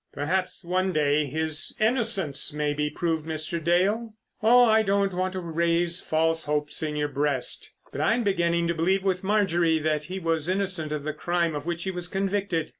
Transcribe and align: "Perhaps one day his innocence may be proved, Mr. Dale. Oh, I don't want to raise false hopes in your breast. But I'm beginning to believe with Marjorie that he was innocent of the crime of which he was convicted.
"Perhaps 0.13 0.63
one 0.63 0.91
day 0.91 1.25
his 1.27 1.75
innocence 1.79 2.51
may 2.53 2.73
be 2.73 2.89
proved, 2.89 3.23
Mr. 3.27 3.63
Dale. 3.63 4.15
Oh, 4.41 4.65
I 4.65 4.81
don't 4.81 5.13
want 5.13 5.33
to 5.33 5.39
raise 5.39 6.01
false 6.01 6.45
hopes 6.45 6.81
in 6.81 6.95
your 6.95 7.07
breast. 7.07 7.71
But 7.91 8.01
I'm 8.01 8.23
beginning 8.23 8.67
to 8.69 8.73
believe 8.73 9.03
with 9.03 9.23
Marjorie 9.23 9.77
that 9.77 10.05
he 10.05 10.17
was 10.17 10.49
innocent 10.49 10.91
of 10.91 11.03
the 11.03 11.13
crime 11.13 11.53
of 11.53 11.67
which 11.67 11.83
he 11.83 11.91
was 11.91 12.07
convicted. 12.07 12.69